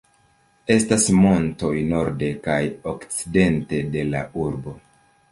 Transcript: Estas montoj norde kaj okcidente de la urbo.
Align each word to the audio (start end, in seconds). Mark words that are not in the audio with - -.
Estas 0.75 1.03
montoj 1.17 1.73
norde 1.91 2.29
kaj 2.47 2.57
okcidente 2.93 3.83
de 3.97 4.07
la 4.15 4.23
urbo. 4.45 4.75